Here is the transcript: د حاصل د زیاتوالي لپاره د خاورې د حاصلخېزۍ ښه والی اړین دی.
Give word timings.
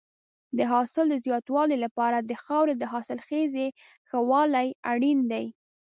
د 0.57 0.59
حاصل 0.71 1.05
د 1.09 1.15
زیاتوالي 1.25 1.77
لپاره 1.85 2.17
د 2.19 2.31
خاورې 2.43 2.73
د 2.77 2.83
حاصلخېزۍ 2.91 3.67
ښه 4.07 4.19
والی 4.31 4.67
اړین 4.91 5.19
دی. 5.31 5.45